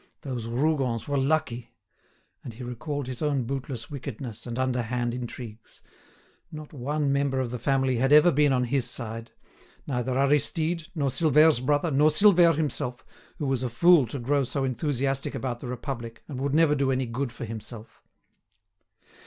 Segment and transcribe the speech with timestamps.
[0.21, 1.75] Those Rougons were lucky!
[2.43, 5.83] And he recalled his own bootless wickedness and underhand intrigues.
[6.51, 9.29] Not one member of the family had ever been on his side;
[9.85, 13.05] neither Aristide, nor Silvère's brother, nor Silvère himself,
[13.37, 16.89] who was a fool to grow so enthusiastic about the Republic and would never do
[16.89, 18.01] any good for himself.